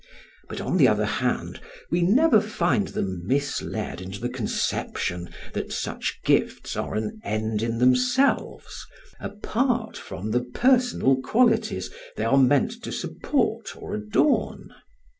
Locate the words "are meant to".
12.25-12.91